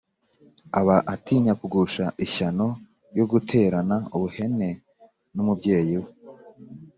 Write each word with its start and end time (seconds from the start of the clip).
aba 0.79 0.95
atinyakugusha 1.13 2.03
ishyano 2.25 2.67
ryo 3.11 3.25
guterana 3.31 3.95
ubuhene 4.15 4.69
n'umubyeyi 5.33 5.95
we 6.03 6.09